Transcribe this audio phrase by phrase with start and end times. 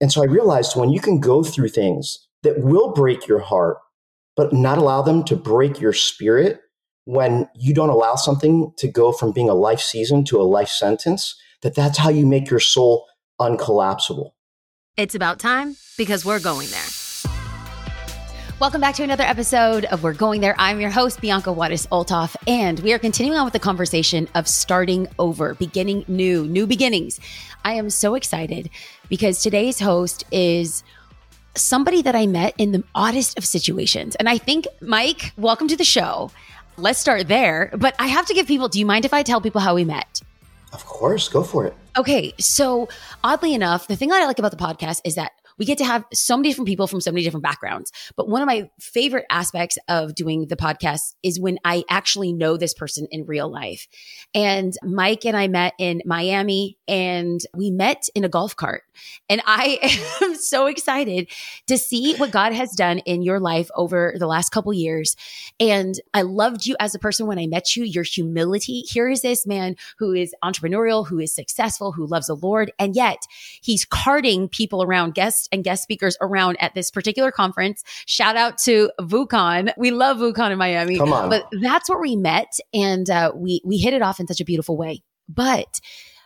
[0.00, 3.78] And so I realized when you can go through things that will break your heart,
[4.36, 6.60] but not allow them to break your spirit,
[7.04, 10.68] when you don't allow something to go from being a life season to a life
[10.68, 13.06] sentence, that that's how you make your soul
[13.40, 14.32] uncollapsible.
[14.96, 16.97] It's about time because we're going there.
[18.60, 20.56] Welcome back to another episode of We're Going There.
[20.58, 24.48] I'm your host, Bianca Juarez Olthoff, and we are continuing on with the conversation of
[24.48, 27.20] starting over, beginning new, new beginnings.
[27.64, 28.68] I am so excited
[29.08, 30.82] because today's host is
[31.54, 34.16] somebody that I met in the oddest of situations.
[34.16, 36.32] And I think, Mike, welcome to the show.
[36.76, 37.70] Let's start there.
[37.76, 39.84] But I have to give people, do you mind if I tell people how we
[39.84, 40.20] met?
[40.72, 41.76] Of course, go for it.
[41.96, 42.34] Okay.
[42.40, 42.88] So,
[43.22, 45.84] oddly enough, the thing that I like about the podcast is that we get to
[45.84, 47.92] have so many different people from so many different backgrounds.
[48.16, 52.56] But one of my favorite aspects of doing the podcast is when I actually know
[52.56, 53.86] this person in real life.
[54.34, 58.82] And Mike and I met in Miami and we met in a golf cart.
[59.28, 59.78] And I
[60.22, 61.28] am so excited
[61.66, 65.16] to see what God has done in your life over the last couple years.
[65.60, 68.80] And I loved you as a person when I met you, your humility.
[68.80, 72.94] Here is this man who is entrepreneurial, who is successful, who loves the Lord, and
[72.94, 73.18] yet
[73.60, 75.14] he's carting people around
[75.48, 77.82] guests and guest speakers around at this particular conference.
[78.06, 79.72] Shout out to VOUSCon.
[79.76, 80.96] We love VOUSCon in Miami.
[80.98, 81.28] Come on.
[81.28, 84.44] But that's where we met and uh, we, we hit it off in such a
[84.44, 85.02] beautiful way.
[85.28, 85.80] But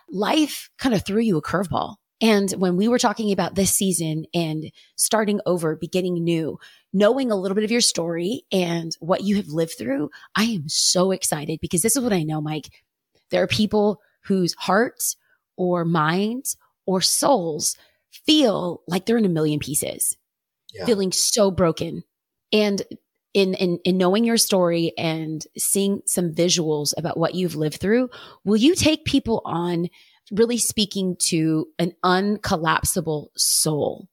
[0.09, 1.95] life kind of threw you a curveball.
[2.21, 6.57] And when we were talking about this season and starting over, beginning new,
[6.93, 10.69] knowing a little bit of your story and what you have lived through, I am
[10.69, 12.69] so excited because this is what I know, Mike.
[13.29, 15.17] There are people whose hearts
[15.57, 17.75] or minds or souls
[18.25, 20.17] feel like they're in a million pieces,
[20.73, 20.85] yeah.
[20.85, 22.03] feeling so broken.
[22.51, 22.81] And
[23.33, 28.09] in, in in knowing your story and seeing some visuals about what you've lived through,
[28.45, 29.89] will you take people on
[30.31, 34.07] really speaking to an uncollapsible soul?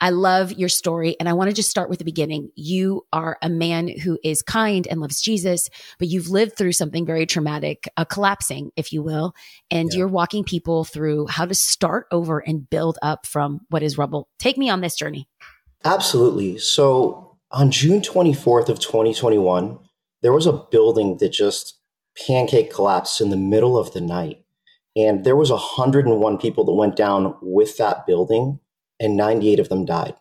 [0.00, 1.16] I love your story.
[1.20, 2.50] And I want to just start with the beginning.
[2.54, 7.04] You are a man who is kind and loves Jesus, but you've lived through something
[7.04, 9.34] very traumatic, a collapsing, if you will.
[9.70, 9.98] And yeah.
[9.98, 14.28] you're walking people through how to start over and build up from what is rubble.
[14.38, 15.28] Take me on this journey.
[15.84, 16.58] Absolutely.
[16.58, 19.78] So on June 24th of 2021,
[20.22, 21.78] there was a building that just
[22.26, 24.44] pancake collapsed in the middle of the night.
[24.96, 28.60] And there was 101 people that went down with that building
[29.00, 30.14] and 98 of them died.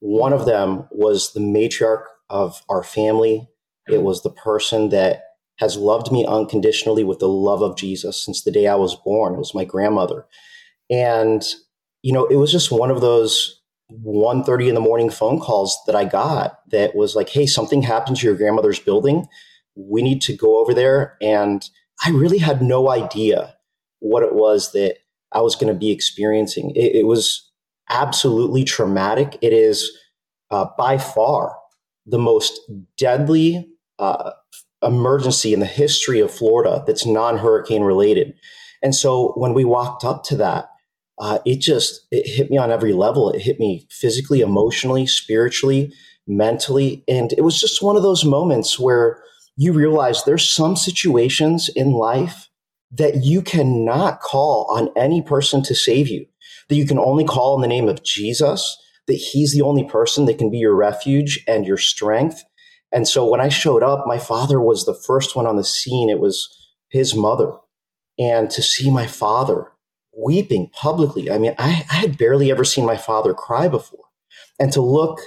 [0.00, 3.48] One of them was the matriarch of our family.
[3.88, 5.24] It was the person that
[5.58, 9.34] has loved me unconditionally with the love of Jesus since the day I was born.
[9.34, 10.26] It was my grandmother.
[10.88, 11.42] And,
[12.02, 13.60] you know, it was just one of those
[13.92, 18.16] 1.30 in the morning phone calls that I got that was like, hey, something happened
[18.18, 19.26] to your grandmother's building.
[19.74, 21.16] We need to go over there.
[21.20, 21.68] And
[22.04, 23.56] I really had no idea
[23.98, 24.96] what it was that
[25.32, 26.70] I was going to be experiencing.
[26.74, 27.49] It, it was
[27.90, 29.38] absolutely traumatic.
[29.42, 29.90] It is
[30.50, 31.56] uh, by far
[32.06, 32.60] the most
[32.96, 33.68] deadly
[33.98, 34.32] uh,
[34.82, 38.34] emergency in the history of Florida that's non hurricane related.
[38.82, 40.70] And so when we walked up to that,
[41.18, 43.30] uh, it just it hit me on every level.
[43.30, 45.92] It hit me physically, emotionally, spiritually,
[46.26, 49.22] mentally, and it was just one of those moments where
[49.56, 52.48] you realize there's some situations in life
[52.92, 56.24] that you cannot call on any person to save you
[56.70, 60.24] that you can only call in the name of Jesus, that he's the only person
[60.24, 62.42] that can be your refuge and your strength.
[62.92, 66.08] And so when I showed up, my father was the first one on the scene.
[66.08, 66.48] It was
[66.88, 67.52] his mother.
[68.18, 69.72] And to see my father
[70.16, 74.04] weeping publicly, I mean, I, I had barely ever seen my father cry before.
[74.58, 75.20] And to look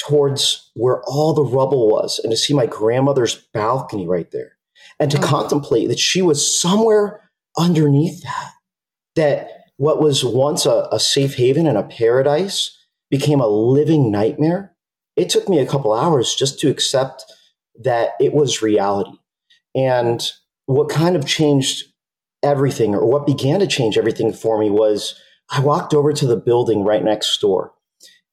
[0.00, 4.52] towards where all the rubble was and to see my grandmother's balcony right there
[5.00, 5.22] and to oh.
[5.22, 8.52] contemplate that she was somewhere underneath that,
[9.16, 12.76] that what was once a, a safe haven and a paradise
[13.10, 14.74] became a living nightmare.
[15.16, 17.24] It took me a couple hours just to accept
[17.82, 19.16] that it was reality.
[19.74, 20.20] And
[20.66, 21.84] what kind of changed
[22.42, 25.14] everything, or what began to change everything for me, was
[25.50, 27.72] I walked over to the building right next door.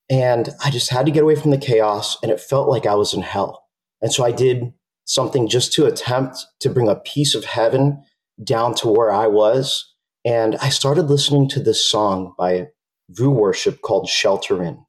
[0.09, 2.95] And I just had to get away from the chaos, and it felt like I
[2.95, 3.65] was in hell.
[4.01, 4.73] And so I did
[5.05, 8.03] something just to attempt to bring a piece of heaven
[8.43, 9.94] down to where I was
[10.25, 12.69] and I started listening to this song by
[13.09, 14.83] VOUS Worship called Shelter In.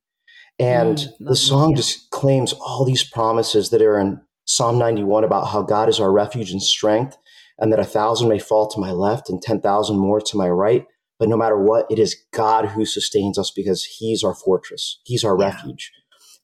[0.59, 5.49] And mm, the song just claims all these promises that are in Psalm 91 about
[5.49, 7.19] how God is our refuge and strength,
[7.59, 10.87] and that a thousand may fall to my left and 10,000 more to my right.
[11.19, 15.25] But no matter what, it is God who sustains us because He's our fortress, He's
[15.25, 15.47] our yeah.
[15.47, 15.93] refuge.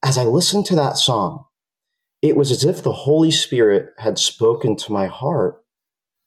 [0.02, 1.44] As I listened to that song,
[2.20, 5.62] it was as if the Holy Spirit had spoken to my heart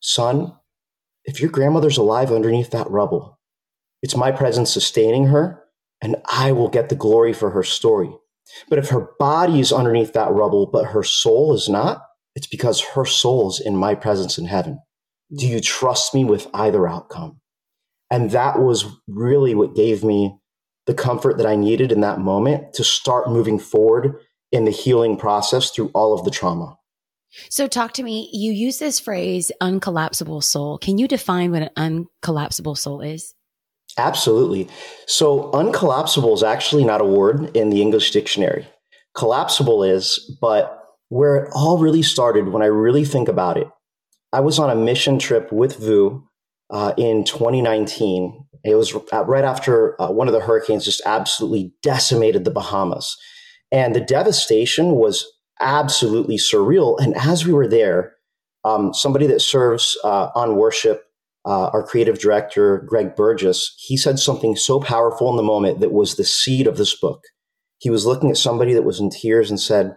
[0.02, 0.54] Son,
[1.26, 3.40] if your grandmother's alive underneath that rubble,
[4.02, 5.64] it's my presence sustaining her
[6.02, 8.10] and I will get the glory for her story.
[8.70, 12.02] But if her body is underneath that rubble, but her soul is not,
[12.36, 14.80] it's because her soul is in my presence in heaven.
[15.36, 17.40] Do you trust me with either outcome?
[18.12, 20.38] And that was really what gave me
[20.86, 24.20] the comfort that I needed in that moment to start moving forward
[24.52, 26.78] in the healing process through all of the trauma.
[27.50, 28.30] So, talk to me.
[28.32, 30.78] You use this phrase, uncollapsible soul.
[30.78, 33.34] Can you define what an uncollapsible soul is?
[33.98, 34.68] Absolutely.
[35.08, 38.68] So, uncollapsible is actually not a word in the English dictionary.
[39.16, 43.68] Collapsible is, but where it all really started, when I really think about it,
[44.34, 46.22] I was on a mission trip with VOUS
[46.70, 48.46] uh, in 2019.
[48.64, 53.16] It was right after uh, one of the hurricanes just absolutely decimated the Bahamas.
[53.72, 55.26] And the devastation was
[55.60, 57.00] absolutely surreal.
[57.00, 58.14] And as we were there,
[58.64, 61.04] um, somebody that serves uh, on worship,
[61.46, 65.92] uh, our creative director, Greg Burgess, he said something so powerful in the moment that
[65.92, 67.22] was the seed of this book.
[67.78, 69.96] He was looking at somebody that was in tears and said,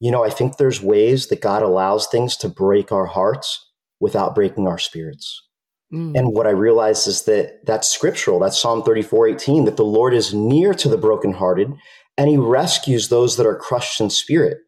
[0.00, 3.70] You know, I think there's ways that God allows things to break our hearts
[4.00, 5.46] without breaking our spirits.
[5.92, 6.16] Mm.
[6.16, 8.40] And what I realized is that that's scriptural.
[8.40, 11.72] That's Psalm 34 18, that the Lord is near to the brokenhearted
[12.16, 14.58] and he rescues those that are crushed in spirit.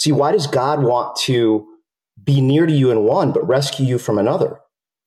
[0.00, 1.66] See, why does God want to
[2.24, 4.58] be near to you in one, but rescue you from another?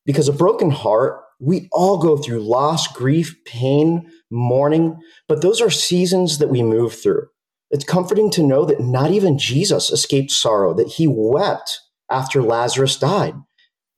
[0.06, 4.96] Because a broken heart, we all go through loss, grief, pain, mourning,
[5.26, 7.26] but those are seasons that we move through.
[7.72, 12.96] It's comforting to know that not even Jesus escaped sorrow, that he wept after Lazarus
[12.96, 13.34] died.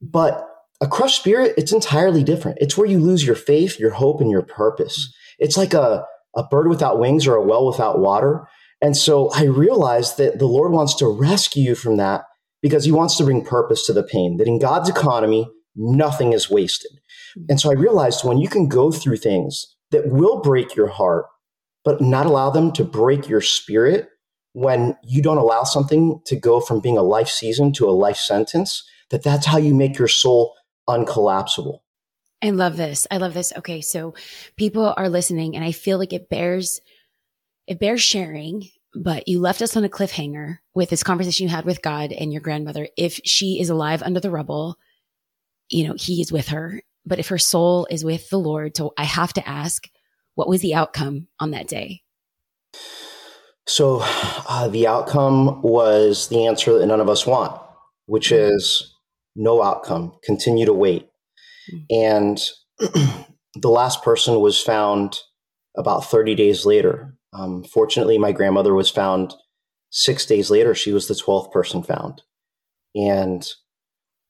[0.01, 0.49] But
[0.81, 2.57] a crushed spirit, it's entirely different.
[2.63, 5.13] It's where you lose your faith, your hope, and your purpose.
[5.39, 8.49] It's like a, a bird without wings or a well without water.
[8.83, 12.25] And so I realized that the Lord wants to rescue you from that
[12.63, 16.51] because he wants to bring purpose to the pain, that in God's economy, nothing is
[16.51, 16.93] wasted.
[17.49, 21.27] And so I realized when you can go through things that will break your heart,
[21.85, 24.09] but not allow them to break your spirit,
[24.53, 28.17] when you don't allow something to go from being a life season to a life
[28.17, 30.55] sentence, that that's how you make your soul
[30.89, 31.81] uncollapsible.
[32.43, 33.07] I love this.
[33.11, 33.53] I love this.
[33.59, 33.83] Okay.
[33.83, 34.15] So
[34.57, 36.81] people are listening and I feel like it bears,
[37.67, 41.65] it bears sharing, but you left us on a cliffhanger with this conversation you had
[41.65, 42.89] with God and your grandmother.
[42.97, 44.77] If she is alive under the rubble,
[45.69, 48.77] you know, he is with her, but if her soul is with the Lord.
[48.77, 49.89] So I have to ask,
[50.35, 52.03] what was the outcome on that day?
[53.67, 57.61] So uh, the outcome was the answer that none of us want,
[58.07, 58.55] which mm-hmm.
[58.55, 58.95] is
[59.35, 61.09] no outcome, continue to wait.
[61.91, 62.41] And
[62.79, 65.19] the last person was found
[65.77, 67.16] about 30 days later.
[67.37, 69.35] Um, fortunately, my grandmother was found
[69.91, 70.75] six days later.
[70.75, 72.23] She was the 12th person found.
[72.95, 73.47] And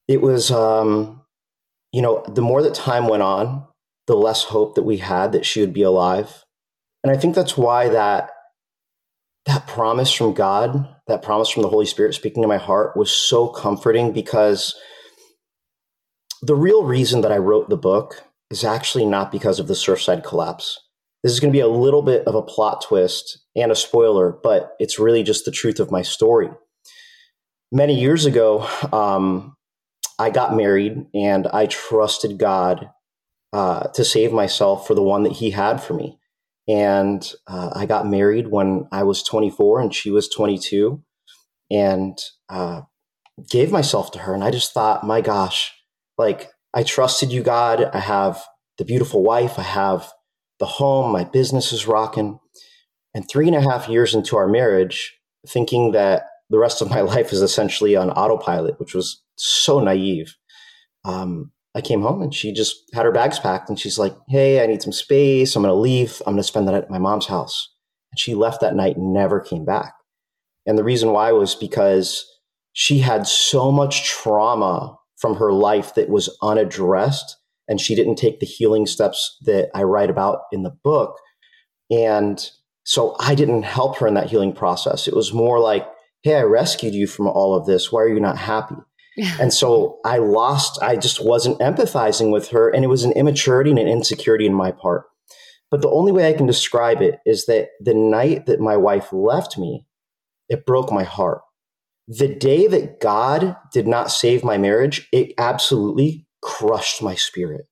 [0.07, 1.21] it was, um,
[1.91, 3.65] you know, the more that time went on,
[4.07, 6.43] the less hope that we had that she would be alive.
[7.03, 8.31] And I think that's why that
[9.45, 13.09] that promise from God, that promise from the Holy Spirit speaking to my heart was
[13.09, 14.75] so comforting because
[16.41, 20.23] the real reason that I wrote the book is actually not because of the Surfside
[20.25, 20.77] collapse.
[21.23, 24.31] This is going to be a little bit of a plot twist and a spoiler,
[24.43, 26.49] but it's really just the truth of my story.
[27.71, 29.55] Many years ago, um,
[30.19, 32.89] I got married and I trusted God
[33.51, 36.19] uh, to save myself for the one that He had for me.
[36.67, 41.01] And uh, I got married when I was 24 and she was 22
[41.71, 42.17] and
[42.49, 42.81] uh,
[43.49, 44.33] gave myself to her.
[44.33, 45.73] And I just thought, my gosh,
[46.17, 47.89] like I trusted you, God.
[47.93, 48.43] I have
[48.77, 49.57] the beautiful wife.
[49.57, 50.11] I have
[50.59, 51.11] the home.
[51.11, 52.39] My business is rocking.
[53.13, 57.01] And three and a half years into our marriage, thinking that the rest of my
[57.15, 60.35] life is essentially on autopilot, which was so naive.
[61.05, 64.63] Um, I came home and she just had her bags packed and she's like, Hey,
[64.63, 65.55] I need some space.
[65.55, 66.21] I'm going to leave.
[66.25, 67.71] I'm going to spend the night at my mom's house.
[68.11, 69.93] And she left that night and never came back.
[70.65, 72.25] And the reason why was because
[72.73, 77.37] she had so much trauma from her life that was unaddressed
[77.67, 81.17] and she didn't take the healing steps that I write about in the book.
[81.91, 82.49] And
[82.83, 85.07] so I didn't help her in that healing process.
[85.07, 85.87] It was more like,
[86.23, 87.91] Hey, I rescued you from all of this.
[87.91, 88.75] Why are you not happy?
[89.39, 92.69] and so I lost, I just wasn't empathizing with her.
[92.69, 95.05] And it was an immaturity and an insecurity in my part.
[95.69, 99.11] But the only way I can describe it is that the night that my wife
[99.11, 99.85] left me,
[100.49, 101.41] it broke my heart
[102.07, 107.67] the day that God did not save my marriage, it absolutely crushed my spirit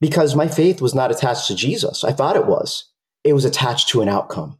[0.00, 2.04] because my faith was not attached to Jesus.
[2.04, 2.90] I thought it was.
[3.24, 4.58] It was attached to an outcome.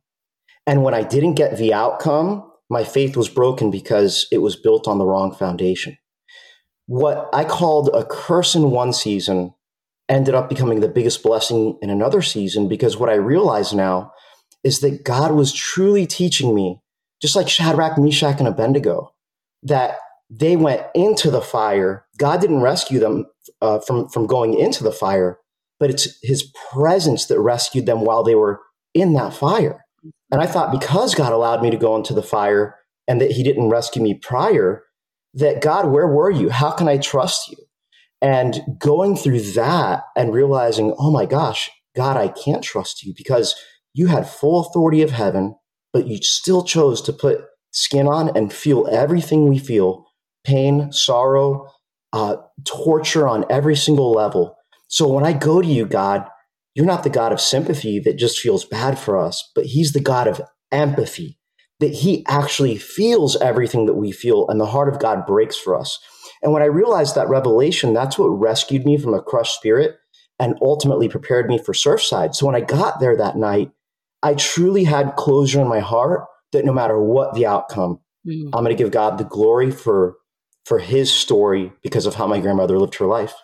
[0.66, 4.86] And when I didn't get the outcome, my faith was broken because it was built
[4.86, 5.98] on the wrong foundation.
[6.86, 9.54] What I called a curse in one season
[10.08, 14.12] ended up becoming the biggest blessing in another season because what I realize now
[14.62, 16.80] is that God was truly teaching me,
[17.20, 19.12] just like Shadrach, Meshach, and Abednego,
[19.64, 19.98] that
[20.30, 22.06] they went into the fire.
[22.16, 23.26] God didn't rescue them
[23.60, 25.38] uh, from, from going into the fire,
[25.80, 28.60] but it's his presence that rescued them while they were
[28.94, 29.84] in that fire.
[30.30, 33.42] And I thought because God allowed me to go into the fire and that he
[33.42, 34.84] didn't rescue me prior,
[35.34, 36.50] that God, where were you?
[36.50, 37.58] How can I trust you?
[38.20, 43.54] And going through that and realizing, oh my gosh, God, I can't trust you because
[43.94, 45.56] you had full authority of heaven,
[45.92, 47.40] but you still chose to put
[47.72, 50.06] skin on and feel everything we feel
[50.44, 51.68] pain, sorrow,
[52.12, 54.56] uh, torture on every single level.
[54.88, 56.28] So when I go to you, God,
[56.74, 60.00] you're not the God of sympathy that just feels bad for us, but He's the
[60.00, 60.40] God of
[60.70, 61.38] empathy,
[61.80, 65.76] that He actually feels everything that we feel, and the heart of God breaks for
[65.76, 65.98] us.
[66.42, 69.96] And when I realized that revelation, that's what rescued me from a crushed spirit
[70.38, 72.34] and ultimately prepared me for Surfside.
[72.34, 73.70] So when I got there that night,
[74.22, 78.46] I truly had closure in my heart that no matter what the outcome, mm.
[78.52, 80.16] I'm going to give God the glory for
[80.64, 83.34] for his story because of how my grandmother lived her life.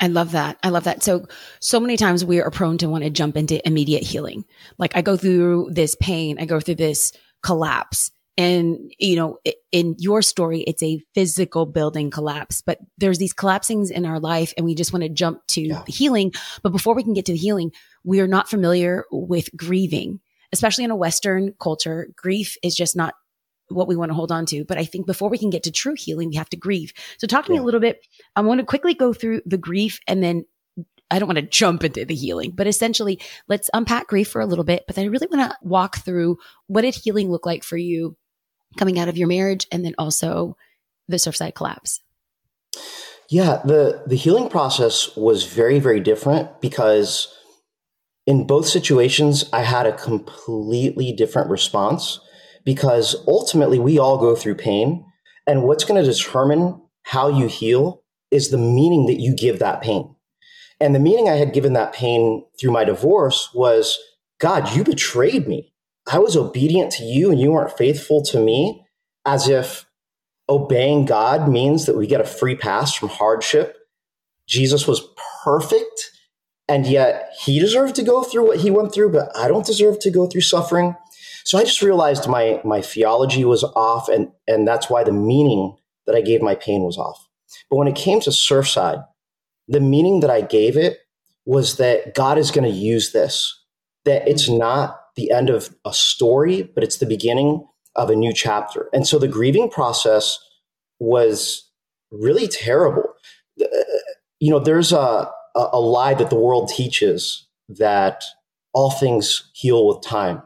[0.00, 0.58] I love that.
[0.62, 1.02] I love that.
[1.02, 1.26] So,
[1.60, 4.44] so many times we are prone to want to jump into immediate healing.
[4.76, 8.10] Like I go through this pain, I go through this collapse.
[8.36, 9.38] And, you know,
[9.70, 14.52] in your story, it's a physical building collapse, but there's these collapsings in our life
[14.56, 15.84] and we just want to jump to yeah.
[15.86, 16.32] healing.
[16.64, 17.70] But before we can get to the healing,
[18.02, 20.18] we are not familiar with grieving,
[20.52, 22.08] especially in a Western culture.
[22.16, 23.14] Grief is just not
[23.74, 24.64] what we want to hold on to.
[24.64, 26.92] But I think before we can get to true healing, we have to grieve.
[27.18, 27.58] So talk to yeah.
[27.58, 28.06] me a little bit.
[28.36, 30.44] I want to quickly go through the grief and then
[31.10, 34.46] I don't want to jump into the healing, but essentially let's unpack grief for a
[34.46, 34.84] little bit.
[34.86, 38.16] But then I really want to walk through what did healing look like for you
[38.78, 40.56] coming out of your marriage and then also
[41.08, 42.00] the Surfside collapse.
[43.28, 47.28] Yeah, the the healing process was very very different because
[48.26, 52.20] in both situations I had a completely different response
[52.64, 55.04] because ultimately we all go through pain.
[55.46, 59.82] And what's going to determine how you heal is the meaning that you give that
[59.82, 60.14] pain.
[60.80, 63.98] And the meaning I had given that pain through my divorce was
[64.40, 65.72] God, you betrayed me.
[66.10, 68.84] I was obedient to you and you weren't faithful to me,
[69.24, 69.86] as if
[70.48, 73.76] obeying God means that we get a free pass from hardship.
[74.46, 75.08] Jesus was
[75.42, 76.10] perfect,
[76.68, 79.98] and yet he deserved to go through what he went through, but I don't deserve
[80.00, 80.96] to go through suffering.
[81.44, 85.76] So I just realized my my theology was off, and and that's why the meaning
[86.06, 87.28] that I gave my pain was off.
[87.70, 89.04] But when it came to Surfside,
[89.68, 90.98] the meaning that I gave it
[91.46, 93.60] was that God is going to use this.
[94.04, 98.32] That it's not the end of a story, but it's the beginning of a new
[98.32, 98.88] chapter.
[98.92, 100.38] And so the grieving process
[100.98, 101.70] was
[102.10, 103.04] really terrible.
[104.40, 108.24] You know, there's a, a lie that the world teaches that
[108.72, 110.42] all things heal with time.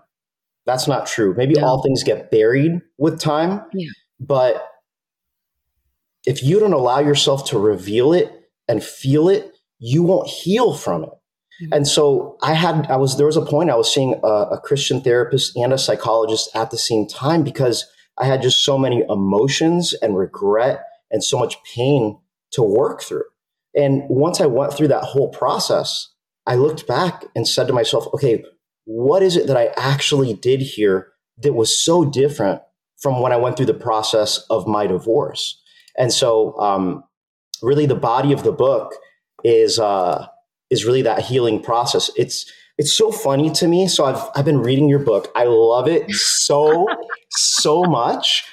[0.68, 1.32] That's not true.
[1.34, 1.64] Maybe no.
[1.64, 3.62] all things get buried with time.
[3.72, 3.88] Yeah.
[4.20, 4.68] But
[6.26, 8.30] if you don't allow yourself to reveal it
[8.68, 11.08] and feel it, you won't heal from it.
[11.08, 11.72] Mm-hmm.
[11.72, 14.60] And so I had, I was, there was a point I was seeing a, a
[14.60, 17.87] Christian therapist and a psychologist at the same time because
[18.18, 22.18] I had just so many emotions and regret and so much pain
[22.52, 23.25] to work through.
[23.75, 26.10] And once I went through that whole process,
[26.46, 28.44] I looked back and said to myself, okay,
[28.88, 31.09] what is it that I actually did here
[31.42, 32.62] that was so different
[32.97, 35.61] from when I went through the process of my divorce?
[35.99, 37.04] And so, um,
[37.61, 38.95] really, the body of the book
[39.45, 40.26] is uh,
[40.71, 42.11] is really that healing process.
[42.16, 43.88] It's it's so funny to me.
[43.88, 45.30] So I've I've been reading your book.
[45.37, 46.87] I love it so
[47.28, 48.47] so much.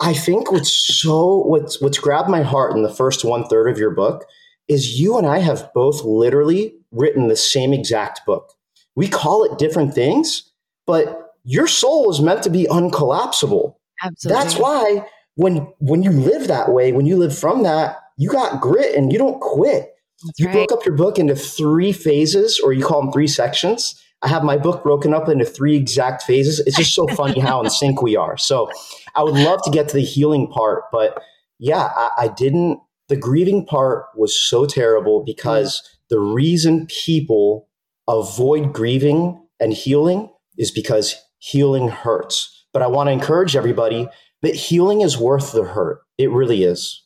[0.00, 3.76] I think what's so what's what's grabbed my heart in the first one third of
[3.76, 4.24] your book
[4.68, 8.55] is you and I have both literally written the same exact book.
[8.96, 10.50] We call it different things,
[10.86, 13.74] but your soul is meant to be uncollapsible.
[14.02, 14.42] Absolutely.
[14.42, 18.60] That's why when when you live that way, when you live from that, you got
[18.60, 19.92] grit and you don't quit.
[20.24, 20.54] That's you right.
[20.54, 24.02] broke up your book into three phases, or you call them three sections.
[24.22, 26.58] I have my book broken up into three exact phases.
[26.60, 28.36] It's just so funny how in sync we are.
[28.36, 28.70] So
[29.14, 31.22] I would love to get to the healing part, but
[31.58, 32.80] yeah, I, I didn't.
[33.08, 36.08] The grieving part was so terrible because mm.
[36.08, 37.68] the reason people
[38.08, 42.66] avoid grieving and healing is because healing hurts.
[42.72, 44.08] But I want to encourage everybody
[44.42, 46.00] that healing is worth the hurt.
[46.18, 47.02] It really is.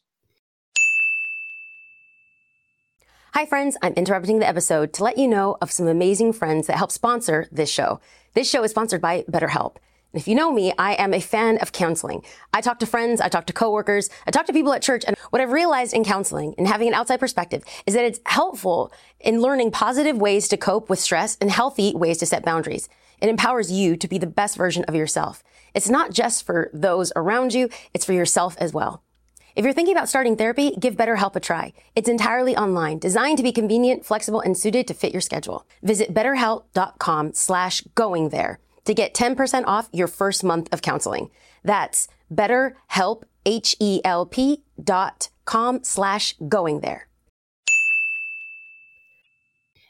[3.32, 3.76] Hi, friends.
[3.80, 7.46] I'm interrupting the episode to let you know of some amazing friends that help sponsor
[7.52, 8.00] this show.
[8.34, 9.76] This show is sponsored by BetterHelp.
[10.12, 12.24] If you know me, I am a fan of counseling.
[12.52, 15.16] I talk to friends, I talk to coworkers, I talk to people at church, and
[15.30, 19.40] what I've realized in counseling and having an outside perspective is that it's helpful in
[19.40, 22.88] learning positive ways to cope with stress and healthy ways to set boundaries.
[23.20, 25.44] It empowers you to be the best version of yourself.
[25.74, 29.04] It's not just for those around you, it's for yourself as well.
[29.54, 31.72] If you're thinking about starting therapy, give BetterHelp a try.
[31.94, 35.66] It's entirely online, designed to be convenient, flexible, and suited to fit your schedule.
[35.84, 41.30] Visit betterhelp.com slash going there to get 10% off your first month of counseling.
[41.64, 47.08] That's betterhelp, H-E-L-P dot com slash going there.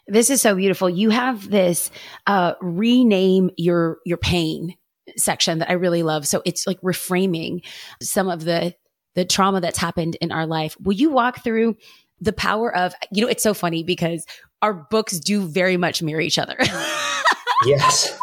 [0.06, 0.90] This is so beautiful.
[0.90, 1.90] You have this
[2.26, 4.74] uh, rename your your pain
[5.16, 6.26] section that I really love.
[6.26, 7.64] So it's like reframing
[8.02, 8.74] some of the
[9.14, 10.76] the trauma that's happened in our life.
[10.80, 11.76] Will you walk through
[12.20, 14.26] the power of, you know, it's so funny because
[14.62, 16.56] our books do very much mirror each other.
[17.64, 18.16] yes.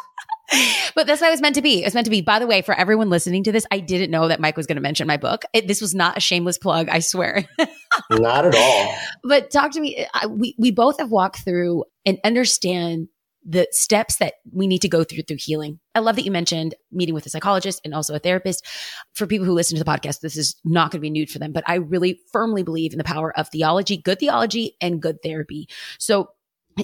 [0.95, 1.81] but that's how it was meant to be.
[1.81, 2.21] It was meant to be.
[2.21, 4.75] By the way, for everyone listening to this, I didn't know that Mike was going
[4.77, 5.43] to mention my book.
[5.53, 7.45] It, this was not a shameless plug, I swear.
[8.11, 8.95] not at all.
[9.23, 10.05] But talk to me.
[10.13, 13.09] I, we we both have walked through and understand
[13.49, 15.79] the steps that we need to go through through healing.
[15.95, 18.65] I love that you mentioned meeting with a psychologist and also a therapist.
[19.13, 21.39] For people who listen to the podcast, this is not going to be new for
[21.39, 25.23] them, but I really firmly believe in the power of theology, good theology and good
[25.23, 25.69] therapy.
[25.97, 26.29] So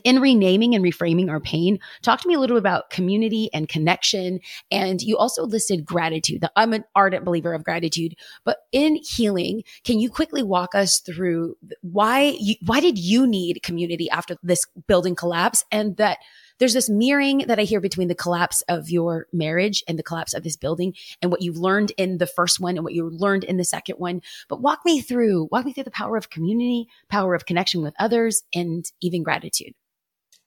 [0.04, 3.70] in renaming and reframing our pain, talk to me a little bit about community and
[3.70, 4.40] connection.
[4.72, 6.46] And you also listed gratitude.
[6.56, 11.56] I'm an ardent believer of gratitude, but in healing, can you quickly walk us through
[11.82, 16.18] why you, why did you need community after this building collapse and that
[16.60, 20.34] there's this mirroring that I hear between the collapse of your marriage and the collapse
[20.34, 23.44] of this building and what you've learned in the first one and what you learned
[23.44, 24.22] in the second one.
[24.48, 27.96] But walk me through, walk me through the power of community, power of connection with
[28.00, 29.74] others, and even gratitude.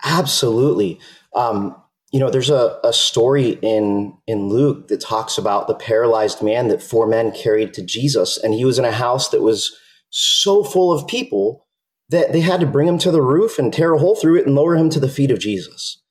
[0.04, 1.00] Absolutely.
[1.34, 1.76] Um,
[2.12, 6.68] you know, there's a, a story in in Luke that talks about the paralyzed man
[6.68, 9.76] that four men carried to Jesus, and he was in a house that was
[10.10, 11.66] so full of people
[12.08, 14.46] that they had to bring him to the roof and tear a hole through it
[14.46, 16.02] and lower him to the feet of Jesus.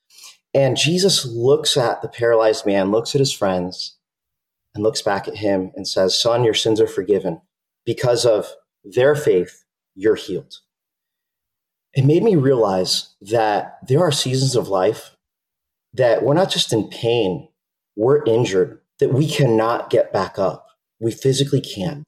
[0.53, 3.97] And Jesus looks at the paralyzed man, looks at his friends,
[4.73, 7.41] and looks back at him and says, Son, your sins are forgiven.
[7.85, 8.47] Because of
[8.83, 9.63] their faith,
[9.95, 10.55] you're healed.
[11.95, 15.15] It made me realize that there are seasons of life
[15.93, 17.47] that we're not just in pain,
[17.95, 20.67] we're injured, that we cannot get back up.
[20.99, 22.03] We physically can't.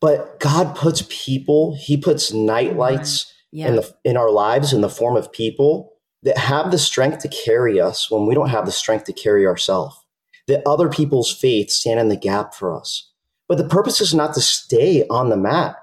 [0.00, 3.68] But God puts people, He puts nightlights yeah.
[3.68, 5.92] in the in our lives in the form of people
[6.24, 9.46] that have the strength to carry us when we don't have the strength to carry
[9.46, 9.96] ourselves.
[10.48, 13.12] That other people's faith stand in the gap for us.
[13.48, 15.76] But the purpose is not to stay on the mat.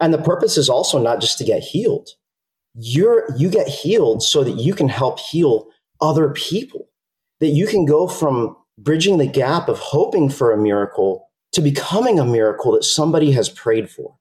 [0.00, 2.10] And the purpose is also not just to get healed.
[2.78, 5.68] You're you get healed so that you can help heal
[6.00, 6.88] other people.
[7.40, 12.18] That you can go from bridging the gap of hoping for a miracle to becoming
[12.18, 14.16] a miracle that somebody has prayed for.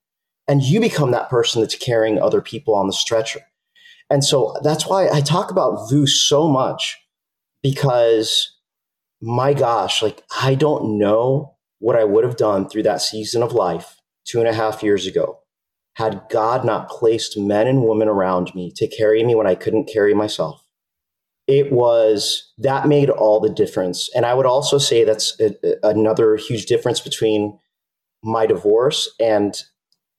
[0.48, 3.42] And you become that person that's carrying other people on the stretcher.
[4.10, 6.98] And so that's why I talk about VOUS so much
[7.64, 8.52] because
[9.22, 13.54] my gosh, like I don't know what I would have done through that season of
[13.54, 15.40] life two and a half years ago
[15.96, 19.90] had God not placed men and women around me to carry me when I couldn't
[19.92, 20.66] carry myself
[21.48, 24.10] it was that made all the difference.
[24.16, 27.60] And I would also say that's a, another huge difference between
[28.24, 29.56] my divorce and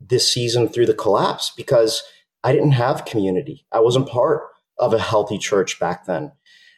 [0.00, 2.02] this season through the collapse because
[2.44, 3.66] I didn't have community.
[3.72, 4.42] I wasn't part
[4.78, 6.32] of a healthy church back then.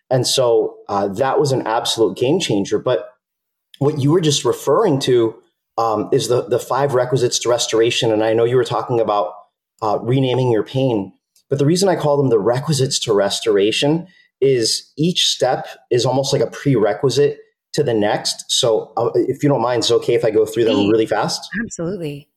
[0.08, 2.78] And so uh, that was an absolute game changer.
[2.78, 3.10] But
[3.78, 5.38] what you were just referring to
[5.78, 8.12] um, is the, the five requisites to restoration.
[8.12, 9.32] And I know you were talking about
[9.80, 11.12] uh, renaming your pain.
[11.48, 14.08] But the reason I call them the requisites to restoration
[14.40, 17.38] is each step is almost like a prerequisite
[17.72, 18.44] to the next.
[18.48, 21.48] So, uh, if you don't mind, it's okay if I go through them really fast?
[21.64, 22.28] Absolutely.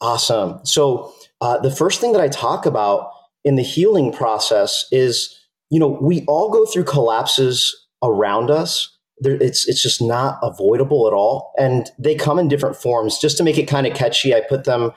[0.00, 0.60] Awesome.
[0.64, 3.10] So, uh, the first thing that I talk about
[3.44, 5.36] in the healing process is,
[5.70, 8.91] you know, we all go through collapses around us.
[9.22, 13.18] There, it's it's just not avoidable at all, and they come in different forms.
[13.18, 14.92] Just to make it kind of catchy, I put them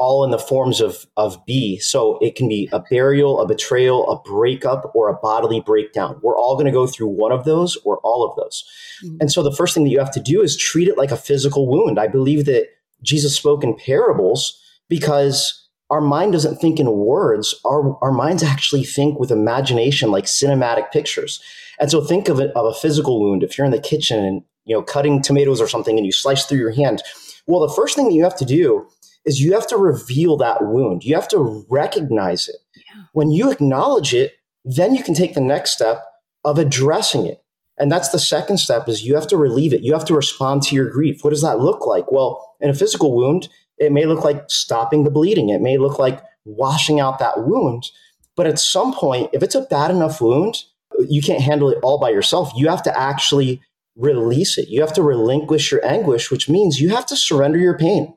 [0.00, 1.78] all in the forms of, of B.
[1.78, 6.18] So it can be a burial, a betrayal, a breakup, or a bodily breakdown.
[6.22, 8.64] We're all going to go through one of those or all of those.
[9.04, 9.18] Mm-hmm.
[9.20, 11.16] And so the first thing that you have to do is treat it like a
[11.16, 12.00] physical wound.
[12.00, 12.68] I believe that
[13.02, 15.59] Jesus spoke in parables because
[15.90, 17.54] our mind doesn't think in words.
[17.64, 21.42] Our, our minds actually think with imagination, like cinematic pictures.
[21.78, 23.42] And so think of it of a physical wound.
[23.42, 26.44] If you're in the kitchen and you know cutting tomatoes or something and you slice
[26.44, 27.02] through your hand,
[27.46, 28.86] well, the first thing that you have to do
[29.24, 31.04] is you have to reveal that wound.
[31.04, 32.56] You have to recognize it.
[32.76, 33.02] Yeah.
[33.12, 36.04] When you acknowledge it, then you can take the next step
[36.44, 37.42] of addressing it.
[37.78, 39.82] And that's the second step is you have to relieve it.
[39.82, 41.24] You have to respond to your grief.
[41.24, 42.12] What does that look like?
[42.12, 43.48] Well, in a physical wound,
[43.80, 45.48] it may look like stopping the bleeding.
[45.48, 47.90] It may look like washing out that wound.
[48.36, 50.64] But at some point, if it's a bad enough wound,
[51.08, 52.52] you can't handle it all by yourself.
[52.54, 53.60] You have to actually
[53.96, 54.68] release it.
[54.68, 58.14] You have to relinquish your anguish, which means you have to surrender your pain.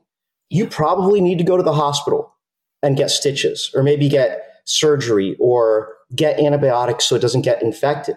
[0.50, 2.34] You probably need to go to the hospital
[2.82, 8.16] and get stitches or maybe get surgery or get antibiotics so it doesn't get infected.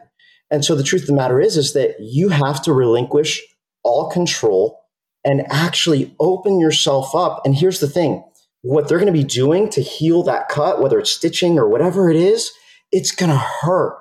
[0.52, 3.42] And so the truth of the matter is, is that you have to relinquish
[3.84, 4.80] all control
[5.28, 7.42] and actually open yourself up.
[7.46, 8.24] And here's the thing
[8.62, 12.10] what they're going to be doing to heal that cut, whether it's stitching or whatever
[12.10, 12.52] it is,
[12.92, 14.00] it's going to hurt.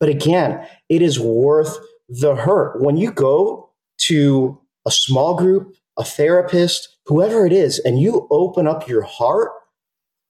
[0.00, 2.82] But again, it is worth the hurt.
[2.82, 3.70] When you go
[4.06, 9.52] to a small group, a therapist, whoever it is, and you open up your heart,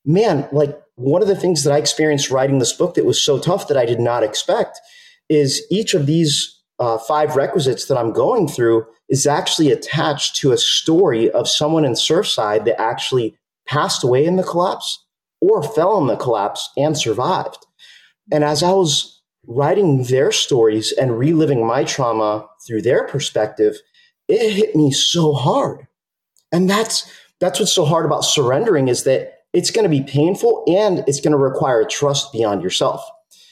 [0.04, 3.38] man, like one of the things that I experienced writing this book that was so
[3.38, 4.78] tough that I did not expect
[5.28, 10.50] is each of these uh, five requisites that I'm going through is actually attached to
[10.50, 14.98] a story of someone in Surfside that actually passed away in the collapse
[15.40, 17.64] or fell in the collapse and survived.
[18.32, 23.76] And as I was writing their stories and reliving my trauma through their perspective,
[24.26, 25.86] it hit me so hard.
[26.50, 30.64] And that's that's what's so hard about surrendering is that it's going to be painful
[30.66, 33.04] and it's going to require trust beyond yourself.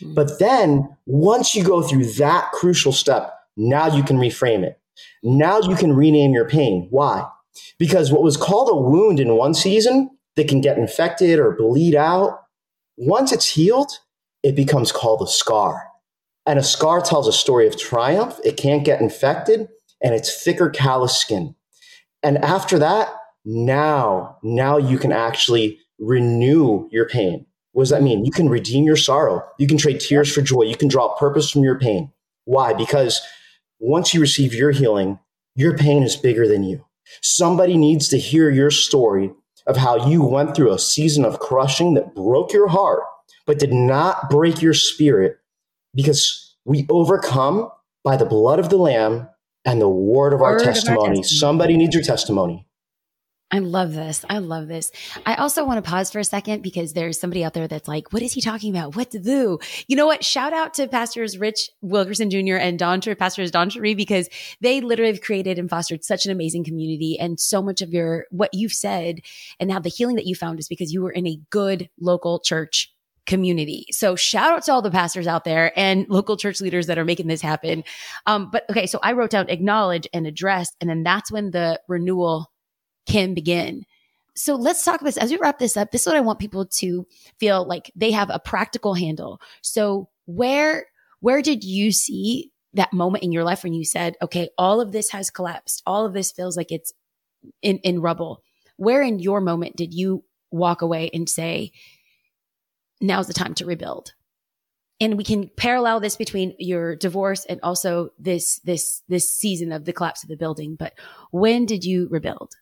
[0.03, 4.79] But then once you go through that crucial step, now you can reframe it.
[5.23, 6.89] Now you can rename your pain.
[6.91, 7.27] Why?
[7.79, 11.95] Because what was called a wound in one season that can get infected or bleed
[11.95, 12.41] out,
[12.97, 13.93] once it's healed,
[14.43, 15.89] it becomes called a scar.
[16.47, 18.39] And a scar tells a story of triumph.
[18.45, 19.69] It can't get infected
[20.03, 21.55] and it's thicker callous skin.
[22.23, 23.09] And after that,
[23.45, 27.47] now, now you can actually renew your pain.
[27.81, 28.27] What does that mean?
[28.27, 29.43] You can redeem your sorrow.
[29.59, 30.64] You can trade tears for joy.
[30.64, 32.12] You can draw purpose from your pain.
[32.45, 32.75] Why?
[32.75, 33.23] Because
[33.79, 35.19] once you receive your healing,
[35.55, 36.85] your pain is bigger than you.
[37.23, 39.31] Somebody needs to hear your story
[39.66, 43.01] of how you went through a season of crushing that broke your heart,
[43.47, 45.38] but did not break your spirit
[45.95, 47.71] because we overcome
[48.05, 49.27] by the blood of the Lamb
[49.64, 50.99] and the word of, word our, testimony.
[50.99, 51.23] of our testimony.
[51.23, 52.66] Somebody needs your testimony.
[53.53, 54.25] I love this.
[54.31, 54.93] I love this.
[55.27, 58.13] I also want to pause for a second because there's somebody out there that's like,
[58.13, 58.95] what is he talking about?
[58.95, 59.59] What to do?
[59.89, 60.25] You know what?
[60.25, 62.57] Shout out to pastors Rich Wilkerson Jr.
[62.57, 64.29] and Don, pastors DawnCheré, because
[64.61, 67.19] they literally have created and fostered such an amazing community.
[67.19, 69.21] And so much of your, what you've said
[69.59, 72.41] and now the healing that you found is because you were in a good local
[72.41, 72.93] church
[73.27, 73.87] community.
[73.91, 77.05] So shout out to all the pastors out there and local church leaders that are
[77.05, 77.85] making this happen.
[78.27, 81.81] Um, but okay, so I wrote down acknowledge and address, and then that's when the
[81.87, 82.51] renewal
[83.07, 83.85] can begin.
[84.35, 85.91] So let's talk about this as we wrap this up.
[85.91, 87.07] This is what I want people to
[87.39, 89.41] feel like they have a practical handle.
[89.61, 90.87] So where,
[91.21, 94.93] where did you see that moment in your life when you said, okay, all of
[94.93, 95.83] this has collapsed.
[95.87, 96.93] All of this feels like it's
[97.63, 98.43] in, in rubble.
[98.77, 101.73] Where in your moment did you walk away and say,
[103.01, 104.13] now's the time to rebuild?
[105.01, 109.85] and we can parallel this between your divorce and also this this this season of
[109.85, 110.93] the collapse of the building but
[111.31, 112.55] when did you rebuild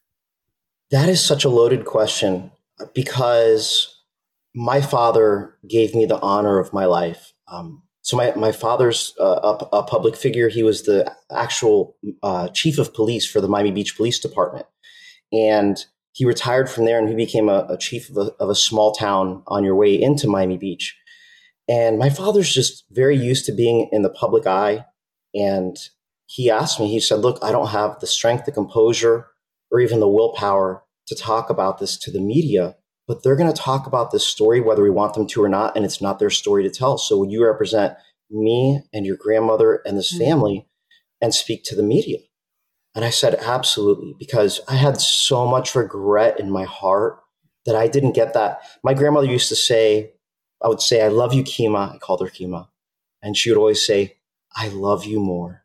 [0.90, 2.50] that is such a loaded question
[2.94, 3.94] because
[4.54, 7.32] my father gave me the honor of my life.
[7.48, 10.48] Um, so my, my father's uh, a, a, public figure.
[10.48, 14.66] He was the actual uh, chief of police for the Miami Beach Police Department.
[15.32, 18.54] And he retired from there and he became a, a chief of a, of a
[18.54, 20.96] small town on your way into Miami Beach.
[21.68, 24.86] And my father's just very used to being in the public eye.
[25.34, 25.76] And
[26.26, 29.26] he asked me, he said, Look, I don't have the strength, the composure,
[29.70, 32.76] or even the willpower to talk about this to the media,
[33.06, 35.76] but they're going to talk about this story whether we want them to or not,
[35.76, 36.98] and it's not their story to tell.
[36.98, 37.94] So would you represent
[38.30, 40.24] me and your grandmother and this mm-hmm.
[40.24, 40.68] family
[41.20, 42.18] and speak to the media?
[42.94, 47.20] And I said, absolutely, because I had so much regret in my heart
[47.64, 48.60] that I didn't get that.
[48.82, 50.12] My grandmother used to say,
[50.62, 51.94] I would say, I love you, Kima.
[51.94, 52.68] I called her Kima.
[53.22, 54.16] And she would always say,
[54.54, 55.64] I love you more.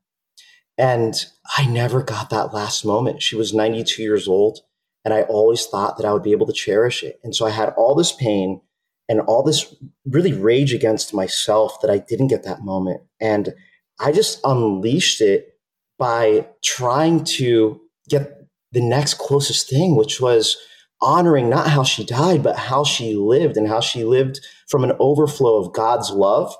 [0.78, 1.14] And
[1.58, 3.22] I never got that last moment.
[3.22, 4.60] She was 92 years old,
[5.06, 7.20] and I always thought that I would be able to cherish it.
[7.24, 8.62] And so I had all this pain
[9.10, 13.02] and all this really rage against myself that I didn't get that moment.
[13.20, 13.54] And
[14.00, 15.60] I just unleashed it
[16.00, 20.58] by trying to get the next closest thing, which was
[21.02, 24.94] honoring not how she died, but how she lived and how she lived from an
[25.00, 26.56] overflow of God's love.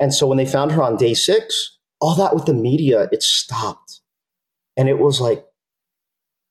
[0.00, 3.22] And so when they found her on day six, all that with the media, it
[3.22, 4.00] stopped.
[4.76, 5.44] And it was like,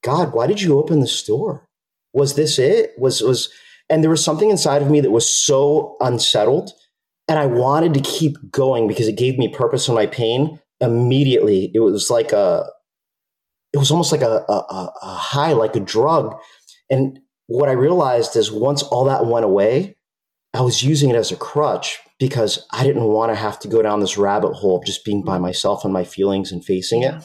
[0.04, 1.68] God, why did you open the store?
[2.14, 2.94] Was this it?
[2.98, 3.50] Was, was,
[3.90, 6.72] and there was something inside of me that was so unsettled.
[7.28, 10.60] And I wanted to keep going because it gave me purpose in my pain.
[10.80, 12.70] immediately it was like a
[13.74, 16.36] it was almost like a, a, a high like a drug
[16.90, 19.96] and what i realized is once all that went away
[20.54, 23.82] i was using it as a crutch because i didn't want to have to go
[23.82, 25.44] down this rabbit hole of just being by mm-hmm.
[25.44, 27.16] myself and my feelings and facing it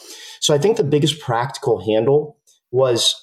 [0.41, 2.39] so i think the biggest practical handle
[2.71, 3.15] was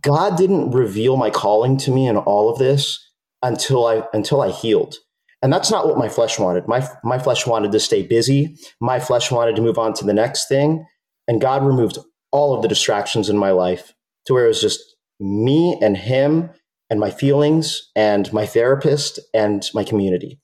[0.00, 2.98] god didn't reveal my calling to me in all of this
[3.42, 4.96] until i until i healed
[5.42, 6.68] and that's not what my flesh wanted.
[6.68, 8.56] My, my flesh wanted to stay busy.
[8.80, 10.86] My flesh wanted to move on to the next thing.
[11.26, 11.98] And God removed
[12.30, 13.92] all of the distractions in my life
[14.26, 14.80] to where it was just
[15.18, 16.50] me and Him
[16.88, 20.40] and my feelings and my therapist and my community.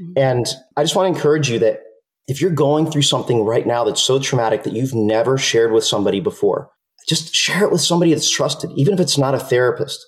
[0.00, 0.12] Mm-hmm.
[0.16, 1.80] And I just want to encourage you that
[2.28, 5.84] if you're going through something right now that's so traumatic that you've never shared with
[5.84, 6.70] somebody before,
[7.08, 9.98] just share it with somebody that's trusted, even if it's not a therapist.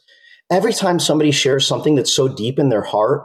[0.50, 3.22] Every time somebody shares something that's so deep in their heart,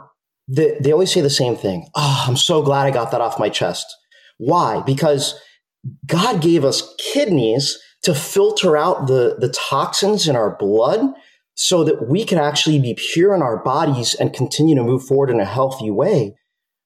[0.48, 1.88] they, they always say the same thing.
[1.94, 3.86] Oh, I'm so glad I got that off my chest.
[4.38, 4.82] Why?
[4.84, 5.38] Because
[6.06, 11.00] God gave us kidneys to filter out the, the toxins in our blood
[11.54, 15.30] so that we can actually be pure in our bodies and continue to move forward
[15.30, 16.34] in a healthy way.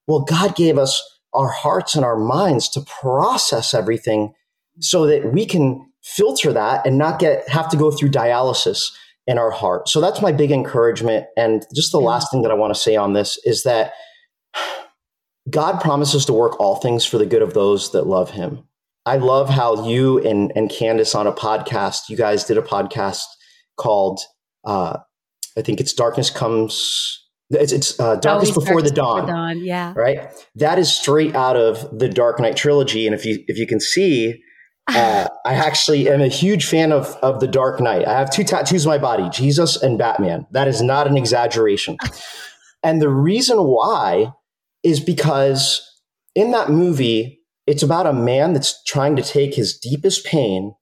[0.07, 1.01] Well, God gave us
[1.33, 4.33] our hearts and our minds to process everything
[4.79, 8.91] so that we can filter that and not get have to go through dialysis
[9.25, 9.87] in our heart.
[9.87, 11.27] So that's my big encouragement.
[11.37, 13.93] And just the last thing that I want to say on this is that
[15.49, 18.63] God promises to work all things for the good of those that love him.
[19.05, 23.23] I love how you and, and Candace on a podcast, you guys did a podcast
[23.75, 24.21] called,
[24.63, 24.97] uh,
[25.57, 27.22] I think it's Darkness Comes,
[27.53, 29.27] it's, it's uh, Darkness Before the Dawn.
[29.27, 29.63] Dawn.
[29.63, 29.93] Yeah.
[29.95, 30.31] Right.
[30.55, 33.05] That is straight out of the Dark Knight trilogy.
[33.05, 34.41] And if you, if you can see,
[34.87, 38.07] uh, I actually am a huge fan of, of The Dark Knight.
[38.07, 40.45] I have two tattoos on my body Jesus and Batman.
[40.51, 41.97] That is not an exaggeration.
[42.83, 44.33] and the reason why
[44.83, 45.81] is because
[46.35, 50.73] in that movie, it's about a man that's trying to take his deepest pain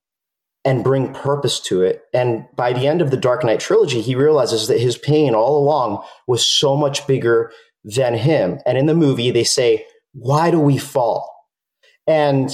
[0.64, 2.04] and bring purpose to it.
[2.14, 5.58] And by the end of the Dark Knight trilogy, he realizes that his pain all
[5.58, 7.52] along was so much bigger
[7.84, 8.60] than him.
[8.66, 11.28] And in the movie, they say, Why do we fall?
[12.06, 12.52] And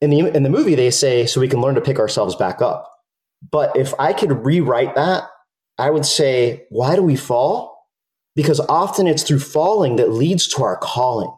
[0.00, 2.60] in the in the movie they say so we can learn to pick ourselves back
[2.60, 2.90] up.
[3.50, 5.24] But if I could rewrite that,
[5.78, 7.86] I would say, why do we fall?
[8.36, 11.34] Because often it's through falling that leads to our calling.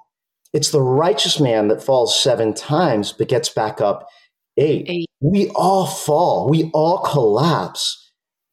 [0.52, 4.08] It's the righteous man that falls seven times but gets back up
[4.56, 4.86] eight.
[4.88, 5.06] eight.
[5.20, 8.02] We all fall, we all collapse.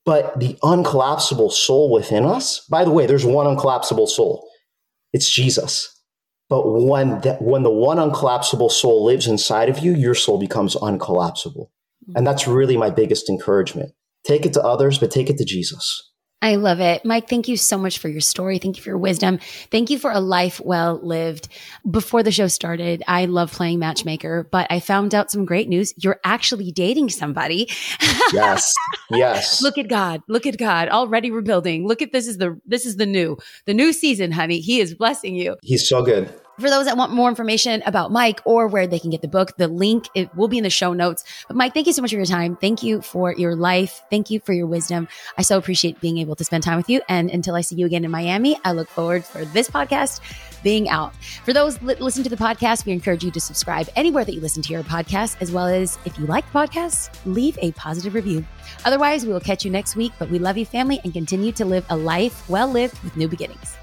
[0.06, 4.46] But the uncollapsible soul within us, by the way, there's one uncollapsible soul.
[5.14, 5.90] It's Jesus.
[6.50, 10.76] But when that, when the one uncollapsible soul lives inside of you, your soul becomes
[10.76, 11.68] uncollapsible.
[12.16, 12.30] And mm.
[12.30, 13.94] that's really my biggest encouragement.
[14.26, 16.12] Take it to others, but take it to Jesus.
[16.44, 17.06] I love it.
[17.06, 18.60] Mike, thank you so much for your story.
[18.60, 19.40] Thank you for your wisdom.
[19.72, 21.48] Thank you for a life well lived.
[21.90, 25.94] Before the show started, I love playing matchmaker, but I found out some great news.
[25.96, 27.70] You're actually dating somebody.
[28.34, 28.74] Yes.
[29.10, 29.62] Yes.
[29.62, 30.24] Look at God.
[30.28, 30.90] Look at God.
[30.90, 31.88] Already rebuilding.
[31.88, 33.38] Look at this is the this is the new.
[33.66, 34.60] The new season, honey.
[34.60, 35.56] He is blessing you.
[35.62, 36.34] He's so good.
[36.60, 39.58] For those that want more information about Mike or where they can get the book,
[39.58, 41.24] the link it will be in the show notes.
[41.48, 42.56] But Mike, thank you so much for your time.
[42.58, 44.02] Thank you for your life.
[44.12, 45.08] Thank you for your wisdom.
[45.38, 47.02] I so appreciate being able to spend time with you.
[47.10, 50.20] And until I see you again in Miami, I look forward for this podcast
[50.62, 51.16] being out.
[51.44, 54.62] For those listen to the podcast, we encourage you to subscribe anywhere that you listen
[54.64, 58.46] to your podcast, as well as if you like the podcast, leave a positive review.
[58.86, 60.12] Otherwise, we will catch you next week.
[60.20, 63.28] But we love you, family, and continue to live a life well lived with new
[63.28, 63.76] beginnings.